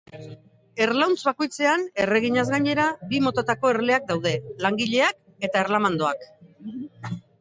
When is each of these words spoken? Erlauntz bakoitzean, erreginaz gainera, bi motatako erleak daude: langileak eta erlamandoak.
Erlauntz 0.85 1.17
bakoitzean, 1.25 1.83
erreginaz 2.05 2.45
gainera, 2.55 2.87
bi 3.11 3.19
motatako 3.27 3.71
erleak 3.75 4.09
daude: 4.13 4.35
langileak 4.67 5.47
eta 5.49 5.63
erlamandoak. 5.67 6.27